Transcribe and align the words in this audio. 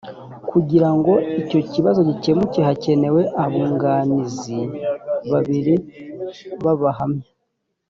kugira 0.49 0.89
ngo 0.97 1.13
icyo 1.41 1.59
kibazo 1.71 1.99
gikemuke 2.09 2.59
hakenewe 2.67 3.21
abunganizi 3.43 4.59
babiri 5.31 5.75
b’abahamya 6.63 7.27